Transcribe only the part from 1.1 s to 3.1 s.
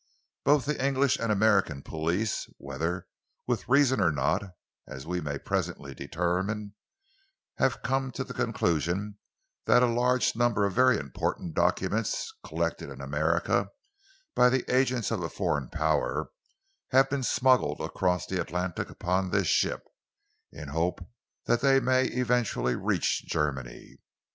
and the American police, whether